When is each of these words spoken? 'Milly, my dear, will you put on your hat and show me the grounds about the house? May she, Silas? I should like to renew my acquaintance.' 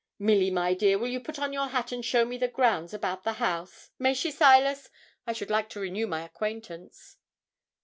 'Milly, 0.17 0.49
my 0.49 0.73
dear, 0.73 0.97
will 0.97 1.09
you 1.09 1.19
put 1.19 1.37
on 1.37 1.53
your 1.53 1.67
hat 1.67 1.91
and 1.91 2.03
show 2.03 2.25
me 2.25 2.35
the 2.35 2.47
grounds 2.47 2.91
about 2.91 3.21
the 3.23 3.33
house? 3.33 3.91
May 3.99 4.15
she, 4.15 4.31
Silas? 4.31 4.89
I 5.27 5.33
should 5.33 5.51
like 5.51 5.69
to 5.69 5.79
renew 5.79 6.07
my 6.07 6.23
acquaintance.' 6.23 7.17